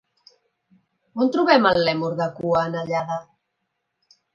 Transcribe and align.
On 1.25 1.29
trobem 1.37 1.69
el 1.73 1.79
lèmur 1.91 2.11
de 2.23 2.31
cua 2.41 2.67
anellada? 2.67 3.23